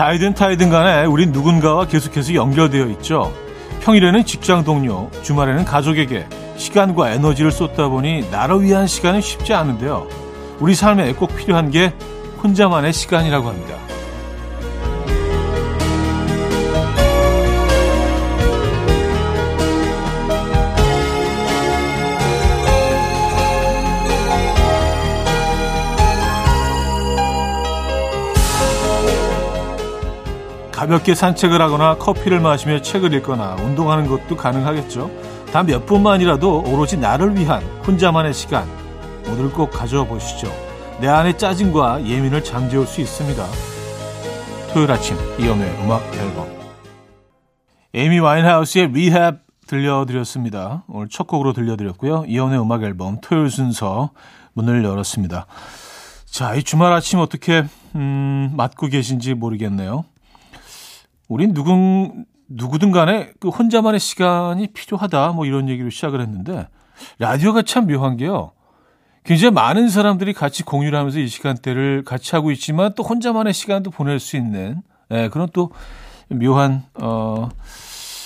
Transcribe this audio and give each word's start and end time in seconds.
자이든 0.00 0.32
타이든 0.32 0.70
간에 0.70 1.04
우린 1.04 1.30
누군가와 1.30 1.86
계속해서 1.86 2.32
연결되어 2.32 2.86
있죠. 2.86 3.34
평일에는 3.82 4.24
직장 4.24 4.64
동료, 4.64 5.10
주말에는 5.20 5.66
가족에게 5.66 6.26
시간과 6.56 7.10
에너지를 7.10 7.52
쏟다 7.52 7.88
보니 7.88 8.30
나를 8.30 8.62
위한 8.62 8.86
시간은 8.86 9.20
쉽지 9.20 9.52
않은데요. 9.52 10.08
우리 10.58 10.74
삶에 10.74 11.12
꼭 11.12 11.36
필요한 11.36 11.70
게 11.70 11.92
혼자만의 12.42 12.94
시간이라고 12.94 13.46
합니다. 13.46 13.74
가볍게 30.80 31.14
산책을 31.14 31.60
하거나 31.60 31.96
커피를 31.96 32.40
마시며 32.40 32.80
책을 32.80 33.12
읽거나 33.12 33.54
운동하는 33.56 34.06
것도 34.06 34.34
가능하겠죠. 34.34 35.10
단 35.52 35.66
몇 35.66 35.84
분만이라도 35.84 36.62
오로지 36.68 36.96
나를 36.96 37.36
위한 37.36 37.62
혼자만의 37.86 38.32
시간 38.32 38.66
오늘 39.28 39.50
꼭 39.52 39.70
가져와 39.70 40.06
보시죠. 40.06 40.50
내 40.98 41.06
안의 41.06 41.36
짜증과 41.36 42.06
예민을 42.06 42.42
잠재울 42.42 42.86
수 42.86 43.02
있습니다. 43.02 43.46
토요일 44.72 44.90
아침 44.90 45.18
이연우의 45.38 45.84
음악 45.84 46.02
앨범 46.14 46.48
에이미 47.92 48.18
와인하우스의 48.18 48.90
리헵 48.92 49.40
들려드렸습니다. 49.66 50.84
오늘 50.88 51.10
첫 51.10 51.26
곡으로 51.26 51.52
들려드렸고요. 51.52 52.24
이연우의 52.26 52.58
음악 52.58 52.84
앨범 52.84 53.18
토요일 53.20 53.50
순서 53.50 54.12
문을 54.54 54.82
열었습니다. 54.82 55.44
자, 56.24 56.54
이 56.54 56.62
주말 56.62 56.94
아침 56.94 57.18
어떻게 57.18 57.66
음, 57.96 58.50
맞고 58.56 58.86
계신지 58.86 59.34
모르겠네요. 59.34 60.06
우린 61.30 61.54
누군 61.54 62.26
누구든 62.48 62.90
간에 62.90 63.30
그 63.38 63.48
혼자만의 63.48 64.00
시간이 64.00 64.66
필요하다 64.72 65.28
뭐 65.28 65.46
이런 65.46 65.68
얘기로 65.68 65.88
시작을 65.88 66.20
했는데 66.20 66.68
라디오가 67.20 67.62
참 67.62 67.86
묘한 67.86 68.16
게요. 68.16 68.50
굉장히 69.22 69.52
많은 69.54 69.88
사람들이 69.88 70.32
같이 70.32 70.64
공유를 70.64 70.98
하면서 70.98 71.20
이 71.20 71.28
시간대를 71.28 72.02
같이 72.04 72.34
하고 72.34 72.50
있지만 72.50 72.92
또 72.96 73.04
혼자만의 73.04 73.54
시간도 73.54 73.92
보낼 73.92 74.18
수 74.18 74.36
있는 74.36 74.82
예, 75.12 75.28
그런 75.28 75.48
또 75.52 75.70
묘한 76.28 76.82
어 77.00 77.48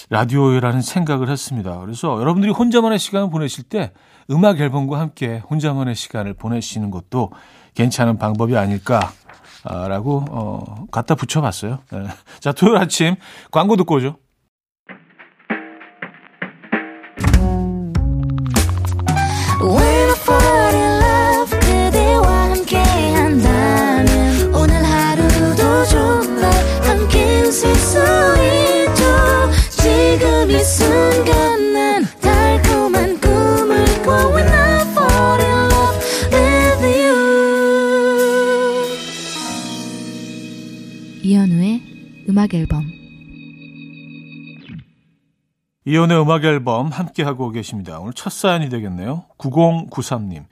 라디오라는 0.08 0.80
생각을 0.80 1.28
했습니다. 1.28 1.78
그래서 1.80 2.18
여러분들이 2.18 2.52
혼자만의 2.52 2.98
시간을 2.98 3.28
보내실 3.28 3.64
때 3.64 3.92
음악 4.30 4.60
앨범과 4.60 4.98
함께 4.98 5.42
혼자만의 5.50 5.94
시간을 5.94 6.34
보내시는 6.34 6.90
것도 6.90 7.32
괜찮은 7.74 8.16
방법이 8.16 8.56
아닐까 8.56 9.12
라고 9.64 10.24
어, 10.30 10.86
갖다 10.90 11.14
붙여봤어요. 11.14 11.78
네. 11.92 12.06
자, 12.40 12.52
토요일 12.52 12.76
아침 12.78 13.16
광고 13.50 13.76
듣고 13.76 13.96
오죠. 13.96 14.16
이혼의 45.94 46.20
음악 46.20 46.44
앨범 46.44 46.88
함께하고 46.88 47.50
계십니다. 47.50 48.00
오늘 48.00 48.12
첫 48.14 48.32
사연이 48.32 48.68
되겠네요. 48.68 49.26
9093님. 49.38 50.44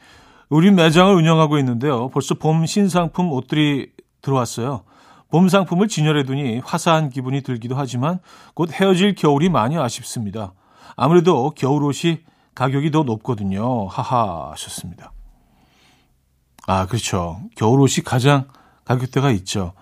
우리 0.48 0.70
매장을 0.70 1.12
운영하고 1.12 1.58
있는데요. 1.58 2.10
벌써 2.10 2.36
봄 2.36 2.64
신상품 2.64 3.32
옷들이 3.32 3.90
들어왔어요. 4.20 4.84
봄 5.32 5.48
상품을 5.48 5.88
진열해두니 5.88 6.60
화사한 6.60 7.10
기분이 7.10 7.40
들기도 7.40 7.74
하지만 7.74 8.20
곧 8.54 8.70
헤어질 8.72 9.16
겨울이 9.16 9.48
많이 9.48 9.76
아쉽습니다. 9.76 10.52
아무래도 10.94 11.50
겨울 11.56 11.82
옷이 11.82 12.20
가격이 12.54 12.92
더 12.92 13.02
높거든요. 13.02 13.88
하하 13.88 14.52
하셨습니다. 14.52 15.10
아, 16.68 16.86
그렇죠. 16.86 17.40
겨울 17.56 17.80
옷이 17.80 18.04
가장 18.04 18.46
가격대가 18.84 19.32
있죠. 19.32 19.72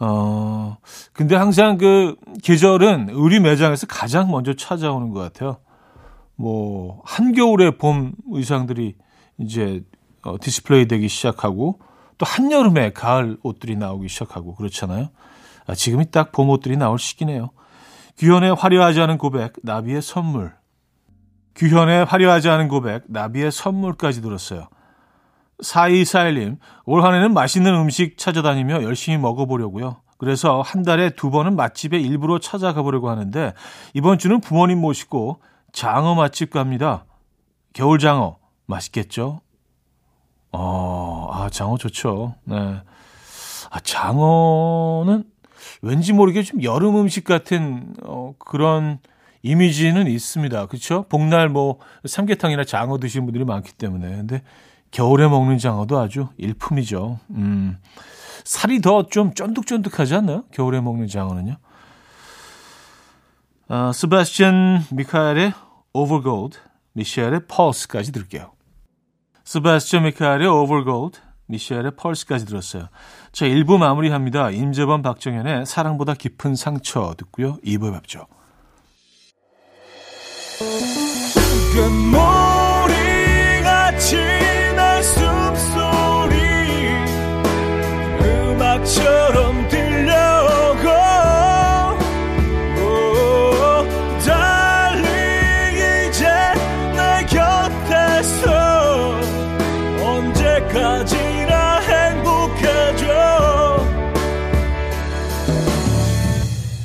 어, 0.00 0.76
근데 1.12 1.36
항상 1.36 1.78
그 1.78 2.16
계절은 2.42 3.10
우리 3.10 3.40
매장에서 3.40 3.86
가장 3.86 4.30
먼저 4.30 4.54
찾아오는 4.54 5.10
것 5.10 5.20
같아요. 5.20 5.58
뭐, 6.36 7.00
한겨울에 7.04 7.76
봄 7.78 8.12
의상들이 8.32 8.96
이제 9.38 9.82
어, 10.22 10.36
디스플레이 10.40 10.88
되기 10.88 11.08
시작하고 11.08 11.80
또 12.18 12.26
한여름에 12.26 12.92
가을 12.92 13.38
옷들이 13.42 13.76
나오기 13.76 14.08
시작하고 14.08 14.54
그렇잖아요. 14.54 15.08
아, 15.66 15.74
지금이 15.74 16.10
딱 16.10 16.32
봄 16.32 16.50
옷들이 16.50 16.76
나올 16.76 16.98
시기네요. 16.98 17.50
규현의 18.18 18.54
화려하지 18.54 19.00
않은 19.00 19.18
고백, 19.18 19.54
나비의 19.62 20.02
선물. 20.02 20.52
규현의 21.56 22.04
화려하지 22.04 22.48
않은 22.48 22.68
고백, 22.68 23.04
나비의 23.08 23.52
선물까지 23.52 24.22
들었어요. 24.22 24.68
4241님, 25.62 26.58
올 26.84 27.04
한 27.04 27.14
해는 27.14 27.32
맛있는 27.34 27.74
음식 27.74 28.18
찾아다니며 28.18 28.82
열심히 28.82 29.18
먹어보려고요. 29.18 29.96
그래서 30.18 30.62
한 30.62 30.82
달에 30.82 31.10
두 31.10 31.30
번은 31.30 31.56
맛집에 31.56 31.98
일부러 32.00 32.38
찾아가 32.38 32.82
보려고 32.82 33.10
하는데 33.10 33.52
이번 33.94 34.18
주는 34.18 34.40
부모님 34.40 34.80
모시고 34.80 35.40
장어 35.72 36.14
맛집 36.14 36.50
갑니다. 36.50 37.04
겨울 37.72 37.98
장어 37.98 38.38
맛있겠죠? 38.66 39.40
어, 40.52 41.28
아 41.32 41.50
장어 41.50 41.76
좋죠. 41.78 42.34
네. 42.44 42.56
아 43.70 43.80
장어는 43.80 45.24
왠지 45.82 46.12
모르게 46.12 46.42
좀 46.42 46.62
여름 46.62 46.96
음식 46.96 47.24
같은 47.24 47.94
어, 48.04 48.34
그런 48.38 48.98
이미지는 49.42 50.06
있습니다. 50.06 50.66
그렇죠? 50.66 51.04
복날 51.08 51.48
뭐 51.48 51.78
삼계탕이나 52.06 52.64
장어 52.64 52.98
드시는 52.98 53.26
분들이 53.26 53.44
많기 53.44 53.72
때문에 53.72 54.08
근데 54.16 54.42
겨울에 54.94 55.26
먹는 55.26 55.58
장어도 55.58 55.98
아주 55.98 56.28
일품이죠. 56.38 57.18
음. 57.30 57.78
살이 58.44 58.80
더 58.80 59.02
좀 59.10 59.34
쫀득쫀득하지 59.34 60.14
않나요? 60.14 60.44
겨울에 60.52 60.80
먹는 60.80 61.08
장어는요. 61.08 61.56
어, 63.70 63.90
스바스찬 63.92 64.84
미카엘의 64.92 65.52
Overgold, 65.94 66.58
미셸의 66.92 67.46
Pulse까지 67.48 68.12
들을게요. 68.12 68.52
스바스찬 69.44 70.04
미카엘의 70.04 70.46
Overgold, 70.46 71.18
미셸의 71.46 71.96
Pulse까지 72.00 72.46
들었어요. 72.46 72.88
자, 73.32 73.46
1부 73.46 73.78
마무리합니다. 73.78 74.50
임재범, 74.50 75.02
박정현의 75.02 75.66
사랑보다 75.66 76.14
깊은 76.14 76.54
상처 76.54 77.14
듣고요. 77.18 77.56
2부에 77.64 77.92
뵙죠. 77.94 78.28
처 81.74 82.43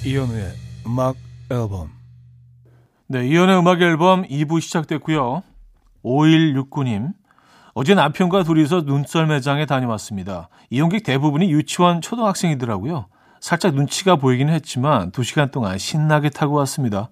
이현우의 0.10 0.54
음악 0.88 1.18
앨범 1.52 1.92
네, 3.06 3.28
이현우의 3.28 3.60
음악 3.60 3.80
앨범 3.80 4.24
2부 4.24 4.60
시작됐고요 4.60 5.44
5169님 6.04 7.14
어제 7.76 7.94
남편과 7.94 8.42
둘이서 8.44 8.82
눈썰 8.82 9.28
매장에 9.28 9.68
다녀왔습니다. 9.68 10.50
이용객 10.72 11.04
대부분이 11.04 11.52
유치원 11.52 12.02
초등학생이더라고요. 12.02 13.06
살짝 13.40 13.76
눈치가 13.76 14.16
보이긴 14.16 14.50
했지만 14.50 15.12
두 15.12 15.24
시간 15.24 15.52
동안 15.52 15.78
신나게 15.78 16.32
타고 16.32 16.56
왔습니다. 16.56 17.10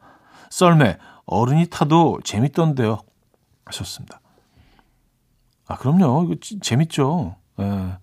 썰매 0.50 0.98
어른이 1.26 1.68
타도 1.68 2.20
재밌던데요. 2.24 2.98
하셨습니다. 3.66 4.20
아 5.68 5.78
그럼요. 5.78 6.24
이거 6.26 6.36
재밌죠. 6.62 7.36
예. 7.60 7.98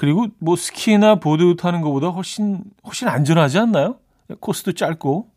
그리고 0.00 0.28
뭐 0.38 0.56
스키나 0.56 1.16
보드 1.16 1.56
타는 1.56 1.82
것보다 1.82 2.08
훨씬 2.08 2.64
훨씬 2.86 3.06
안전하지 3.06 3.58
않나요? 3.58 3.96
코스도 4.40 4.72
짧고 4.72 5.28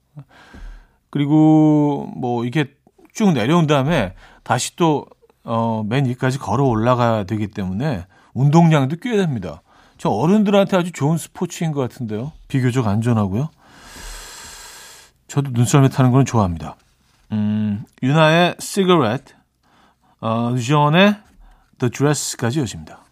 그리고 1.09 2.09
뭐 2.15 2.45
이게 2.45 2.73
쭉 3.13 3.33
내려온 3.33 3.67
다음에 3.67 4.15
다시 4.43 4.77
또 4.77 5.05
어, 5.43 5.83
맨 5.85 6.05
위까지 6.05 6.39
걸어 6.39 6.63
올라가야 6.63 7.25
되기 7.25 7.47
때문에 7.47 8.05
운동량도 8.33 8.95
꽤 9.01 9.17
됩니다. 9.17 9.61
저 9.97 10.07
어른들한테 10.07 10.77
아주 10.77 10.93
좋은 10.93 11.17
스포츠인 11.17 11.73
것 11.73 11.81
같은데요. 11.81 12.31
비교적 12.47 12.87
안전하고요. 12.87 13.49
저도 15.27 15.51
눈썰매 15.51 15.89
타는 15.89 16.11
건 16.11 16.23
좋아합니다. 16.23 16.77
음, 17.33 17.83
유나의 18.01 18.55
Cigarette, 18.59 19.35
어, 20.21 20.53
듀존의 20.55 21.17
The 21.79 21.91
Dress까지 21.91 22.61
이어집니다. 22.61 23.02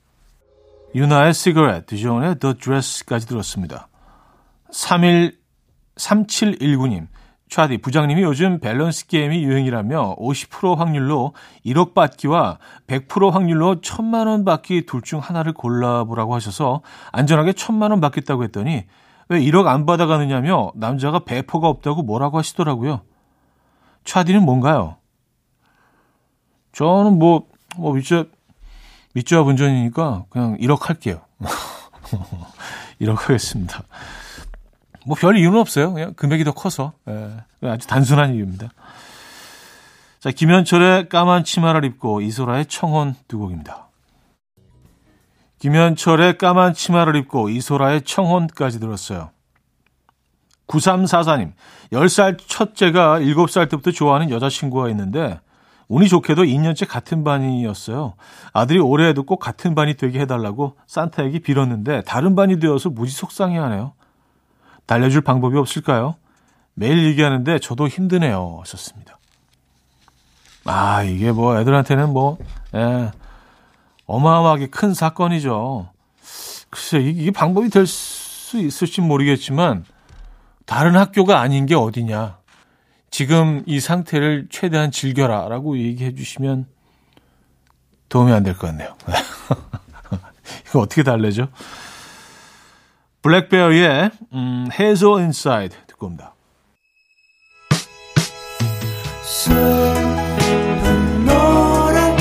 유나의 0.94 1.34
Cigarette, 1.34 1.86
듀존의 1.86 2.40
The 2.40 2.56
Dress까지 2.56 3.28
들었습니다. 3.28 3.88
31, 4.72 5.38
3719님, 5.96 7.08
차디 7.50 7.80
부장님이 7.80 8.24
요즘 8.24 8.60
밸런스 8.60 9.08
게임이 9.08 9.44
유행이라며 9.44 10.16
50% 10.18 10.78
확률로 10.78 11.34
1억 11.66 11.94
받기와 11.94 12.60
100% 12.88 13.32
확률로 13.32 13.82
1000만 13.82 14.28
원 14.28 14.46
받기 14.46 14.86
둘 14.86 15.02
중 15.02 15.20
하나를 15.20 15.54
골라보라고 15.54 16.34
하셔서 16.34 16.82
안전하게 17.12 17.52
1000만 17.52 17.92
원 17.92 18.00
받겠다고 18.00 18.44
했더니 18.46 18.86
왜 19.28 19.40
1억 19.42 19.68
안 19.68 19.86
받아가느냐며 19.86 20.72
남자가 20.76 21.20
배포가 21.20 21.68
없다고 21.68 22.04
뭐라고 22.04 22.38
하시더라고요. 22.38 23.02
차디는 24.06 24.44
뭔가요? 24.44 24.98
저는 26.72 27.20
뭐, 27.20 27.48
뭐, 27.78 27.94
밑자, 27.94 28.26
밑자 29.14 29.44
분전이니까 29.44 30.26
그냥 30.30 30.58
1억 30.58 30.84
할게요. 30.84 31.22
1억 33.02 33.16
하겠습니다. 33.22 33.84
뭐 35.06 35.16
별 35.20 35.38
이유는 35.38 35.60
없어요. 35.60 35.94
그냥 35.94 36.14
금액이 36.14 36.44
더 36.44 36.52
커서. 36.54 36.94
예, 37.08 37.38
아주 37.64 37.88
단순한 37.88 38.36
이유입니다. 38.36 38.70
자, 40.20 40.30
김현철의 40.30 41.10
까만 41.10 41.44
치마를 41.44 41.84
입고 41.86 42.22
이소라의 42.22 42.68
청혼 42.68 43.16
두 43.28 43.40
곡입니다. 43.40 43.88
김현철의 45.60 46.38
까만 46.38 46.74
치마를 46.74 47.16
입고 47.16 47.50
이소라의 47.50 48.04
청혼까지 48.04 48.80
들었어요. 48.80 49.32
9344님, 50.68 51.54
10살 51.92 52.38
첫째가 52.48 53.20
7살 53.20 53.70
때부터 53.70 53.92
좋아하는 53.92 54.30
여자친구가 54.30 54.90
있는데, 54.90 55.40
운이 55.92 56.08
좋게도 56.08 56.44
2년째 56.44 56.88
같은 56.88 57.26
반이었어요. 57.26 58.14
아들이 58.54 58.80
올해에도 58.80 59.24
꼭 59.24 59.40
같은 59.40 59.76
반이 59.76 59.98
되게 59.98 60.22
해달라고 60.22 60.78
산타에게 60.88 61.40
빌었는데, 61.40 62.04
다른 62.04 62.34
반이 62.34 62.62
되어서 62.62 62.90
무지 62.90 63.14
속상해 63.14 63.58
하네요. 63.58 63.92
달려줄 64.86 65.20
방법이 65.20 65.58
없을까요? 65.58 66.16
매일 66.76 67.04
얘기하는데 67.04 67.60
저도 67.60 67.90
힘드네요. 67.90 68.60
하셨습니다. 68.62 69.20
아, 70.64 71.04
이게 71.04 71.34
뭐 71.34 71.60
애들한테는 71.60 72.14
뭐, 72.14 72.38
예, 72.74 73.12
어마어마하게 74.06 74.68
큰 74.68 74.94
사건이죠. 74.94 75.90
글쎄, 76.70 77.00
이게 77.00 77.32
방법이 77.32 77.70
될 77.70 77.86
수 77.86 78.60
있을지 78.60 79.02
모르겠지만, 79.02 79.84
다른 80.66 80.96
학교가 80.96 81.42
아닌 81.42 81.66
게 81.66 81.76
어디냐. 81.76 82.38
지금 83.12 83.62
이 83.66 83.80
상태를 83.80 84.48
최대한 84.50 84.90
즐겨라. 84.92 85.50
라고 85.50 85.78
얘기해 85.78 86.16
주시면 86.16 86.66
도움이 88.10 88.32
안 88.32 88.44
될 88.44 88.56
것 88.58 88.68
같네요. 88.68 88.96
이거 90.68 90.80
어떻게 90.80 91.04
달래죠? 91.04 91.50
블랙베어의 93.22 94.12
음, 94.34 94.68
Hazel 94.72 95.20
Inside 95.20 95.78
듣고 95.88 96.08
옵니다. 96.08 96.34
노래 101.26 102.16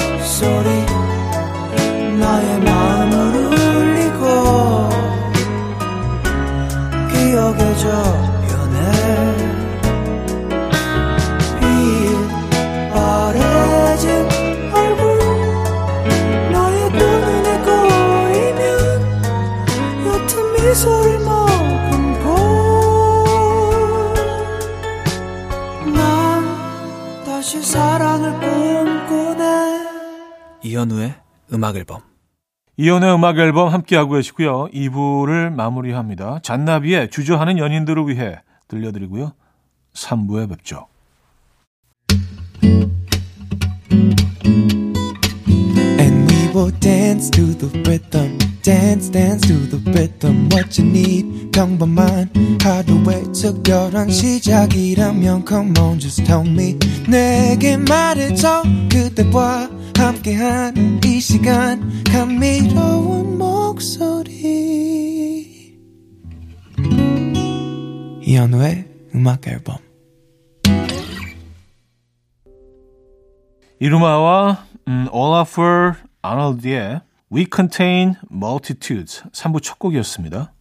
미소를 20.37 21.19
머금고 21.21 22.35
난 25.95 27.25
다시 27.25 27.63
사랑을 27.63 28.33
꿈꾸네. 28.41 29.89
이현우의 30.63 31.15
음악 31.53 31.77
앨범. 31.77 32.01
이현우의 32.77 33.15
음악 33.15 33.39
앨범 33.39 33.69
함께하고 33.69 34.15
계시고요. 34.15 34.69
2부를 34.69 35.53
마무리합니다. 35.53 36.41
잔나비의 36.43 37.11
주저하는 37.11 37.59
연인들을 37.59 38.09
위해 38.09 38.41
들려드리고요. 38.69 39.33
3부에 39.95 40.49
뵙죠 40.49 40.87
Will 46.61 46.71
dance 46.73 47.31
to 47.31 47.55
the 47.55 47.69
rhythm 47.89 48.37
dance 48.61 49.09
dance 49.09 49.47
to 49.49 49.55
the 49.55 49.79
rhythm 49.93 50.51
what 50.53 50.79
you 50.79 50.87
need 50.87 51.51
평범한 51.53 52.29
하루의 52.63 53.33
특별한 53.33 54.11
시작이라면 54.11 55.47
come 55.49 55.73
on 55.79 55.99
just 55.99 56.23
tell 56.27 56.47
me 56.47 56.77
내게 57.09 57.79
말해줘 57.79 58.65
그대와 58.93 59.71
함께한 59.97 61.01
이 61.03 61.19
시간 61.19 62.05
감미로운 62.05 63.39
목소리 63.39 64.59
이현우의 68.21 68.85
음악 69.15 69.49
앨범 69.49 69.79
이루마와 73.79 74.67
음, 74.89 75.09
올라프 75.11 76.10
아놀드의 76.23 77.01
We 77.33 77.47
Contain 77.55 78.15
Multitudes 78.31 79.23
3부 79.33 79.63
첫 79.63 79.79
곡이었습니다. 79.79 80.53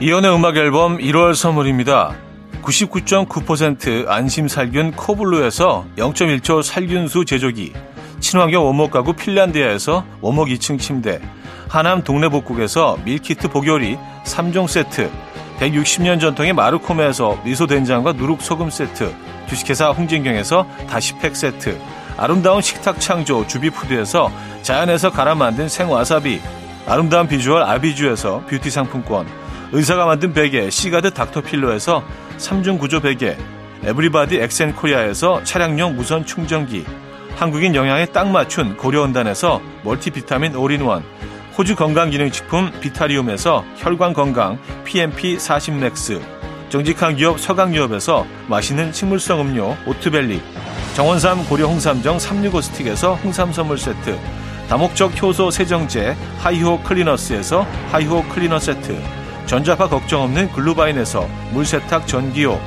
이연의 0.00 0.34
음악 0.34 0.56
앨범 0.56 0.98
1월 0.98 1.34
선물입니다. 1.34 2.14
99.9% 2.62 4.08
안심 4.08 4.48
살균 4.48 4.92
코블루에서 4.92 5.86
0.1초 5.96 6.62
살균수 6.62 7.24
제조기, 7.24 7.72
친환경 8.20 8.66
원목 8.66 8.90
가구 8.90 9.12
핀란드야에서 9.14 10.04
원목 10.20 10.48
2층 10.48 10.78
침대, 10.78 11.20
하남 11.68 12.02
동네복국에서 12.02 12.98
밀키트 13.04 13.48
복요리 13.48 13.96
3종 14.24 14.66
세트, 14.66 15.10
160년 15.58 16.20
전통의 16.20 16.52
마르코메에서 16.52 17.40
미소된장과 17.44 18.12
누룩소금 18.12 18.70
세트, 18.70 19.14
주식회사 19.48 19.90
홍진경에서 19.90 20.66
다시팩 20.88 21.34
세트, 21.34 21.78
아름다운 22.16 22.60
식탁 22.62 23.00
창조 23.00 23.46
주비푸드에서 23.46 24.30
자연에서 24.62 25.10
갈아 25.10 25.34
만든 25.34 25.68
생와사비, 25.68 26.40
아름다운 26.86 27.26
비주얼 27.26 27.62
아비주에서 27.62 28.44
뷰티 28.48 28.70
상품권, 28.70 29.26
의사가 29.72 30.06
만든 30.06 30.32
베개 30.32 30.70
시가드 30.70 31.12
닥터필로에서 31.12 32.02
3중 32.38 32.78
구조 32.78 33.00
베개, 33.00 33.36
에브리바디 33.84 34.38
엑센코리아에서 34.38 35.42
차량용 35.44 35.96
무선 35.96 36.24
충전기, 36.24 36.84
한국인 37.36 37.74
영양에 37.74 38.06
딱 38.06 38.28
맞춘 38.28 38.76
고려은단에서 38.76 39.60
멀티비타민 39.84 40.54
올인원, 40.54 41.04
호주 41.56 41.74
건강기능식품 41.74 42.70
비타리움에서 42.80 43.64
혈관건강 43.76 44.58
PMP 44.84 45.38
40 45.38 45.76
맥스 45.76 46.20
정직한 46.68 47.16
기업 47.16 47.40
서강유업에서 47.40 48.26
맛있는 48.46 48.92
식물성 48.92 49.40
음료 49.40 49.74
오트벨리 49.86 50.42
정원삼 50.94 51.46
고려 51.46 51.66
홍삼정 51.66 52.18
365 52.18 52.60
스틱에서 52.60 53.14
홍삼 53.14 53.54
선물 53.54 53.78
세트 53.78 54.18
다목적 54.68 55.22
효소 55.22 55.50
세정제 55.50 56.14
하이호 56.40 56.82
클리너스에서 56.82 57.66
하이호 57.90 58.24
클리너 58.24 58.58
세트 58.58 59.00
전자파 59.46 59.88
걱정 59.88 60.24
없는 60.24 60.52
글루바인에서 60.52 61.26
물세탁 61.52 62.06
전기요 62.06 62.60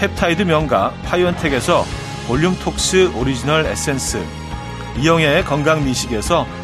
펩타이드 0.00 0.42
명가 0.42 0.92
파이언텍에서 1.04 1.84
볼륨톡스 2.26 3.12
오리지널 3.14 3.66
에센스 3.66 4.24
이영애의 4.98 5.44
건강미식에서 5.44 6.63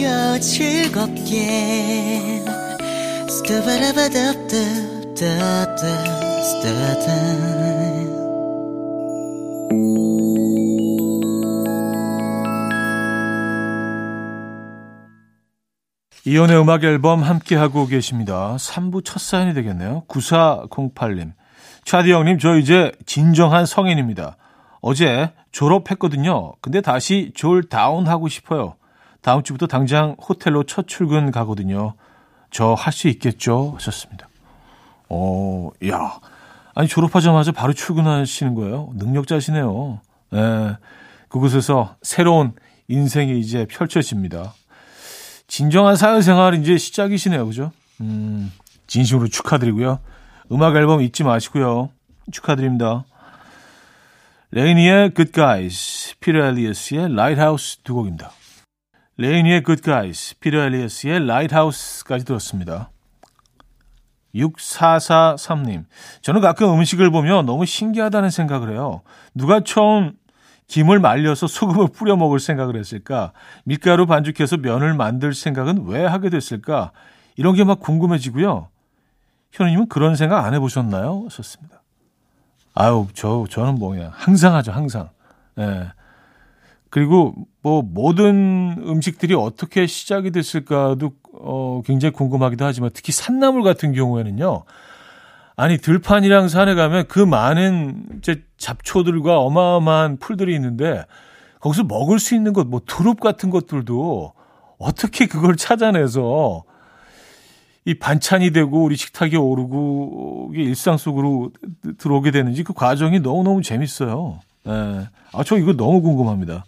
들어봐요 0.00 0.40
즐겁게 0.40 1.90
이연의 16.24 16.60
음악 16.60 16.84
앨범 16.84 17.22
함께하고 17.22 17.86
계십니다. 17.86 18.56
3부 18.56 19.04
첫 19.04 19.20
사연이 19.20 19.52
되겠네요. 19.52 20.04
9408님. 20.08 21.32
차디 21.84 22.12
형님, 22.12 22.38
저 22.38 22.56
이제 22.56 22.92
진정한 23.04 23.66
성인입니다. 23.66 24.36
어제 24.80 25.32
졸업했거든요. 25.52 26.52
근데 26.60 26.80
다시 26.80 27.32
졸 27.34 27.68
다운 27.68 28.06
하고 28.06 28.28
싶어요. 28.28 28.76
다음 29.22 29.42
주부터 29.42 29.66
당장 29.66 30.16
호텔로 30.20 30.64
첫 30.64 30.86
출근 30.88 31.30
가거든요. 31.30 31.94
저 32.50 32.74
할 32.74 32.92
수 32.92 33.08
있겠죠? 33.08 33.72
하셨습니다. 33.76 34.28
어, 35.08 35.70
야. 35.88 36.18
아니, 36.74 36.88
졸업하자마자 36.88 37.52
바로 37.52 37.72
출근하시는 37.72 38.54
거예요. 38.54 38.90
능력자시네요. 38.94 40.00
예. 40.34 40.76
그곳에서 41.28 41.96
새로운 42.02 42.52
인생이 42.88 43.38
이제 43.38 43.66
펼쳐집니다. 43.68 44.54
진정한 45.46 45.96
사회생활 45.96 46.54
이제 46.54 46.76
시작이시네요. 46.78 47.46
그죠? 47.46 47.72
음, 48.00 48.52
진심으로 48.86 49.28
축하드리고요. 49.28 49.98
음악 50.52 50.74
앨범 50.76 51.02
잊지 51.02 51.22
마시고요. 51.24 51.90
축하드립니다. 52.32 53.04
레이니의 54.52 55.12
Good 55.14 55.32
Guys, 55.32 56.14
피터 56.20 56.38
엘리어스의 56.38 57.04
Lighthouse 57.12 57.78
두 57.84 57.94
곡입니다. 57.94 58.32
레이니의 59.20 59.62
Good 59.64 59.82
Guys, 59.82 60.38
피터 60.40 60.56
엘리어스의 60.56 61.16
Lighthouse까지 61.16 62.24
들었습니다. 62.24 62.90
6443님, 64.34 65.84
저는 66.22 66.40
가끔 66.40 66.72
음식을 66.72 67.10
보면 67.10 67.44
너무 67.44 67.66
신기하다는 67.66 68.30
생각을 68.30 68.70
해요. 68.70 69.02
누가 69.34 69.60
처음 69.60 70.14
김을 70.68 71.00
말려서 71.00 71.48
소금을 71.48 71.88
뿌려 71.88 72.16
먹을 72.16 72.40
생각을 72.40 72.76
했을까? 72.76 73.32
밀가루 73.64 74.06
반죽해서 74.06 74.56
면을 74.56 74.94
만들 74.94 75.34
생각은 75.34 75.84
왜 75.86 76.06
하게 76.06 76.30
됐을까? 76.30 76.92
이런 77.36 77.54
게 77.54 77.64
막 77.64 77.80
궁금해지고요. 77.80 78.68
현우님은 79.52 79.88
그런 79.88 80.16
생각 80.16 80.46
안 80.46 80.54
해보셨나요? 80.54 81.28
썼습니다. 81.30 81.82
아유, 82.72 83.06
저, 83.12 83.44
저는 83.50 83.74
뭐냐. 83.74 84.12
항상 84.14 84.54
하죠, 84.54 84.72
항상. 84.72 85.10
예. 85.58 85.90
그리고 86.88 87.34
뭐 87.62 87.82
모든 87.82 88.76
음식들이 88.86 89.34
어떻게 89.34 89.86
시작이 89.86 90.30
됐을까도 90.30 91.12
어, 91.32 91.82
굉장히 91.84 92.12
궁금하기도 92.12 92.64
하지만 92.64 92.90
특히 92.92 93.12
산나물 93.12 93.62
같은 93.62 93.92
경우에는요. 93.92 94.64
아니 95.56 95.76
들판이랑 95.76 96.48
산에 96.48 96.74
가면 96.74 97.06
그 97.08 97.18
많은 97.18 98.04
이제 98.18 98.42
잡초들과 98.56 99.38
어마어마한 99.40 100.16
풀들이 100.16 100.54
있는데 100.54 101.04
거기서 101.60 101.84
먹을 101.84 102.18
수 102.18 102.34
있는 102.34 102.54
것, 102.54 102.66
뭐 102.66 102.80
두릅 102.86 103.20
같은 103.20 103.50
것들도 103.50 104.32
어떻게 104.78 105.26
그걸 105.26 105.56
찾아내서 105.56 106.64
이 107.84 107.98
반찬이 107.98 108.52
되고 108.52 108.82
우리 108.82 108.96
식탁에 108.96 109.36
오르고 109.36 110.52
일상 110.54 110.96
속으로 110.96 111.50
들어오게 111.98 112.30
되는지 112.30 112.62
그 112.62 112.72
과정이 112.72 113.20
너무너무 113.20 113.62
재밌어요. 113.62 114.40
예. 114.66 115.08
아, 115.32 115.44
저 115.44 115.58
이거 115.58 115.74
너무 115.74 116.00
궁금합니다. 116.00 116.64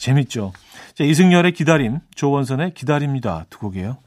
재밌죠? 0.00 0.52
자, 0.94 1.04
이승열의 1.04 1.52
기다림, 1.52 2.00
조원선의 2.14 2.72
기다립니다. 2.72 3.44
두 3.50 3.58
곡이에요. 3.58 3.98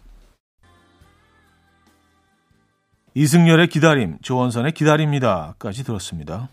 이승열의 3.14 3.68
기다림, 3.68 4.18
조원선의 4.24 4.72
기다립니다까지 4.72 5.84
들었습니다. 5.84 6.50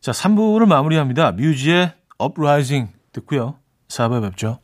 자, 0.00 0.12
3부를 0.12 0.66
마무리합니다. 0.66 1.32
뮤지의 1.32 1.94
Uprising 2.22 2.92
듣고요. 3.12 3.56
4부에 3.88 4.20
뵙죠. 4.20 4.58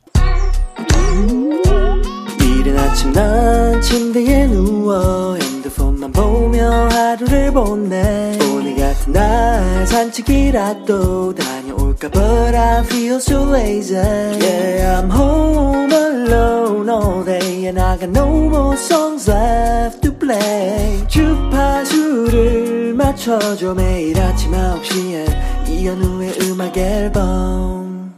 이른 2.39 2.77
아침 2.77 3.11
난 3.13 3.81
침대에 3.81 4.45
누워 4.45 5.35
핸드폰만 5.37 6.11
보며 6.11 6.69
하루를 6.89 7.51
보내 7.51 8.37
오늘 8.53 8.75
같은 8.75 9.13
날 9.13 9.87
산책이라도 9.87 11.33
다 11.33 11.61
볼까 11.91 12.09
But 12.09 12.55
I 12.55 12.83
feel 12.83 13.15
so 13.15 13.43
lazy 13.43 13.95
Yeah 13.95 15.01
I'm 15.01 15.09
home 15.09 15.91
alone 15.91 16.89
all 16.89 17.23
day 17.23 17.67
And 17.67 17.79
I 17.79 17.97
got 17.97 18.09
no 18.09 18.27
more 18.49 18.75
songs 18.77 19.29
left 19.29 20.01
to 20.01 20.13
play 20.17 21.05
주파수를 21.07 22.93
맞춰줘 22.93 23.73
매일 23.73 24.19
아침 24.19 24.51
9시에 24.51 25.69
이현우의 25.69 26.33
음악 26.41 26.77
앨범 26.77 28.13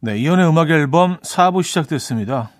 네 0.00 0.18
이현우의 0.18 0.48
음악 0.48 0.70
앨범 0.70 1.18
4부 1.20 1.62
시작됐습니다 1.62 2.50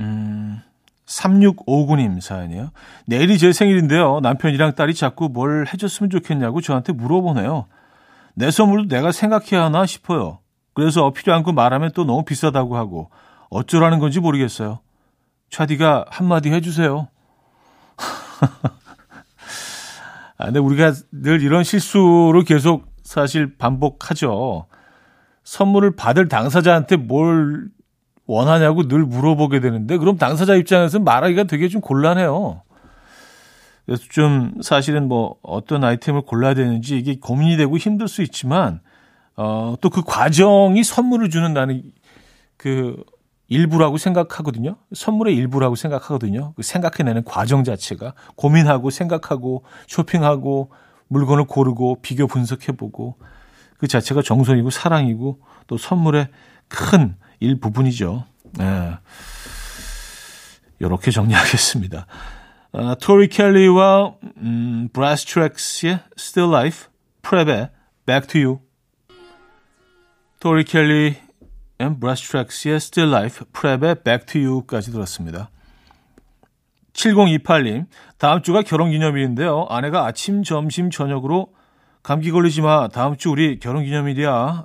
음... 0.00 0.60
3659님 1.04 2.20
사연이에요. 2.22 2.70
내일이 3.04 3.36
제 3.36 3.52
생일인데요. 3.52 4.20
남편이랑 4.20 4.74
딸이 4.74 4.94
자꾸 4.94 5.28
뭘 5.28 5.66
해줬으면 5.70 6.08
좋겠냐고 6.08 6.62
저한테 6.62 6.94
물어보네요. 6.94 7.66
내 8.34 8.50
선물도 8.50 8.94
내가 8.94 9.12
생각해야 9.12 9.64
하나 9.64 9.86
싶어요. 9.86 10.38
그래서 10.74 11.12
필요한 11.12 11.42
거 11.42 11.52
말하면 11.52 11.92
또 11.94 12.04
너무 12.04 12.24
비싸다고 12.24 12.76
하고 12.76 13.10
어쩌라는 13.50 13.98
건지 13.98 14.20
모르겠어요. 14.20 14.80
차디가 15.50 16.06
한마디 16.08 16.50
해주세요. 16.50 17.08
아, 20.38 20.46
근데 20.46 20.58
우리가 20.58 20.92
늘 21.12 21.42
이런 21.42 21.62
실수를 21.62 22.44
계속 22.44 22.86
사실 23.02 23.56
반복하죠. 23.58 24.66
선물을 25.44 25.96
받을 25.96 26.28
당사자한테 26.28 26.96
뭘 26.96 27.68
원하냐고 28.26 28.88
늘 28.88 29.04
물어보게 29.04 29.60
되는데 29.60 29.98
그럼 29.98 30.16
당사자 30.16 30.54
입장에서 30.54 30.98
말하기가 30.98 31.44
되게 31.44 31.68
좀 31.68 31.80
곤란해요. 31.80 32.62
그래서 33.86 34.02
좀 34.10 34.54
사실은 34.62 35.08
뭐 35.08 35.36
어떤 35.42 35.84
아이템을 35.84 36.22
골라야 36.22 36.54
되는지 36.54 36.96
이게 36.96 37.18
고민이 37.18 37.56
되고 37.56 37.76
힘들 37.76 38.08
수 38.08 38.22
있지만 38.22 38.80
어, 39.36 39.74
또 39.80 39.90
그 39.90 40.02
과정이 40.02 40.84
선물을 40.84 41.30
주는 41.30 41.52
나는 41.52 41.82
그 42.56 42.96
일부라고 43.48 43.98
생각하거든요. 43.98 44.76
선물의 44.94 45.36
일부라고 45.36 45.74
생각하거든요. 45.74 46.54
그 46.54 46.62
생각해내는 46.62 47.24
과정 47.24 47.64
자체가 47.64 48.14
고민하고 48.36 48.90
생각하고 48.90 49.64
쇼핑하고 49.88 50.70
물건을 51.08 51.44
고르고 51.44 52.00
비교 52.00 52.26
분석해보고 52.26 53.18
그 53.76 53.88
자체가 53.88 54.22
정성이고 54.22 54.70
사랑이고 54.70 55.40
또 55.66 55.76
선물의 55.76 56.28
큰 56.68 57.16
일부분이죠. 57.40 58.24
네. 58.56 58.92
이렇게 60.78 61.10
정리하겠습니다. 61.10 62.06
어, 62.74 62.94
토리 62.94 63.28
켈리와 63.28 64.14
음, 64.38 64.88
브라스 64.94 65.26
트랙스의 65.26 66.00
Still 66.18 66.50
Life, 66.50 66.88
프랩의 67.20 67.70
Back 68.06 68.26
to 68.28 68.40
You. 68.40 68.60
토리 70.40 70.64
켈리 70.64 71.16
and 71.78 72.00
브라스 72.00 72.28
트랙스의 72.28 72.76
Still 72.76 73.14
Life, 73.14 73.46
프랩의 73.52 74.02
Back 74.02 74.24
to 74.26 74.40
You까지 74.40 74.90
들었습니다. 74.90 75.50
7028님, 76.94 77.86
다음 78.16 78.40
주가 78.40 78.62
결혼기념일인데요. 78.62 79.66
아내가 79.68 80.06
아침, 80.06 80.42
점심, 80.42 80.88
저녁으로 80.88 81.52
감기 82.02 82.30
걸리지 82.30 82.62
마. 82.62 82.88
다음 82.88 83.18
주 83.18 83.30
우리 83.30 83.58
결혼기념일이야. 83.58 84.64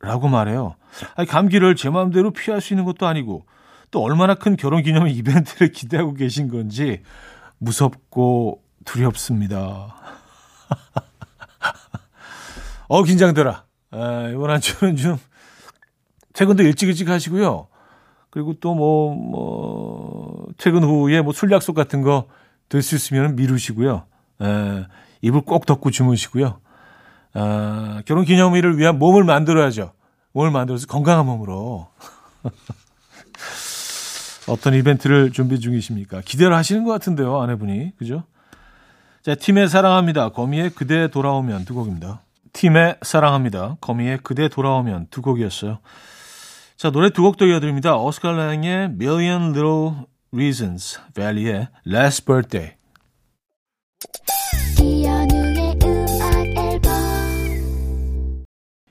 라고 0.00 0.28
말해요. 0.28 0.74
아니, 1.14 1.28
감기를 1.28 1.76
제 1.76 1.90
마음대로 1.90 2.32
피할 2.32 2.60
수 2.60 2.72
있는 2.72 2.84
것도 2.84 3.06
아니고 3.06 3.46
또 3.94 4.02
얼마나 4.02 4.34
큰 4.34 4.56
결혼 4.56 4.82
기념 4.82 5.06
이벤트를 5.06 5.70
기대하고 5.70 6.14
계신 6.14 6.48
건지 6.48 7.00
무섭고 7.58 8.60
두렵습니다. 8.84 9.94
어, 12.88 13.04
긴장되라. 13.04 13.62
아, 13.92 14.28
이번 14.34 14.50
한 14.50 14.60
주는 14.60 14.96
좀 14.96 15.16
퇴근도 16.32 16.64
일찍 16.64 16.88
일찍 16.88 17.08
하시고요. 17.08 17.68
그리고 18.30 18.54
또 18.58 18.74
뭐, 18.74 19.14
뭐, 19.14 20.48
퇴근 20.58 20.82
후에 20.82 21.22
뭐 21.22 21.32
술 21.32 21.52
약속 21.52 21.74
같은 21.74 22.02
거 22.02 22.26
될 22.68 22.82
수 22.82 22.96
있으면 22.96 23.36
미루시고요. 23.36 24.06
에, 24.42 24.86
입을 25.22 25.42
꼭 25.42 25.66
덮고 25.66 25.92
주무시고요. 25.92 26.58
아, 27.34 28.02
결혼 28.06 28.24
기념일을 28.24 28.76
위한 28.76 28.98
몸을 28.98 29.22
만들어야죠. 29.22 29.92
몸을 30.32 30.50
만들어서 30.50 30.88
건강한 30.88 31.26
몸으로. 31.26 31.86
어떤 34.48 34.74
이벤트를 34.74 35.32
준비 35.32 35.58
중이십니까? 35.58 36.20
기대를 36.20 36.54
하시는 36.54 36.84
것 36.84 36.92
같은데요, 36.92 37.40
아내분이. 37.40 37.92
그죠? 37.96 38.24
자, 39.22 39.34
팀의 39.34 39.68
사랑합니다. 39.68 40.30
거미의 40.30 40.70
그대 40.70 41.08
돌아오면 41.08 41.64
두 41.64 41.74
곡입니다. 41.74 42.20
팀의 42.52 42.98
사랑합니다. 43.02 43.76
거미의 43.80 44.18
그대 44.22 44.48
돌아오면 44.48 45.08
두 45.10 45.22
곡이었어요. 45.22 45.78
자, 46.76 46.90
노래 46.90 47.10
두곡더 47.10 47.46
이어드립니다. 47.46 47.96
오스칼랑의 47.96 48.90
Million 48.90 49.54
Little 49.54 49.92
Reasons, 50.32 51.00
벨리의 51.14 51.68
Last 51.86 52.26
Birthday. 52.26 52.74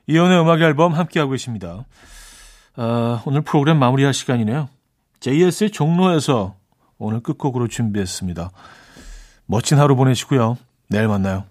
이연우의 0.07 0.41
음악 0.41 0.61
앨범 0.61 0.93
함께하고 0.93 1.31
계십니다. 1.31 1.85
어, 2.75 3.21
오늘 3.25 3.41
프로그램 3.41 3.77
마무리할 3.77 4.13
시간이네요. 4.13 4.67
JS의 5.23 5.71
종로에서 5.71 6.57
오늘 6.97 7.21
끝곡으로 7.21 7.69
준비했습니다. 7.69 8.51
멋진 9.45 9.79
하루 9.79 9.95
보내시고요. 9.95 10.57
내일 10.89 11.07
만나요. 11.07 11.45